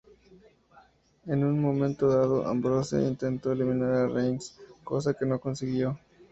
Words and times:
En 1.27 1.43
un 1.43 1.61
momento 1.61 2.07
dado, 2.09 2.47
Ambrose 2.47 2.99
intentó 2.99 3.51
eliminar 3.51 3.93
a 3.93 4.07
Reigns, 4.07 4.59
cosa 4.83 5.13
que 5.13 5.27
no 5.27 5.39
consiguió. 5.39 5.95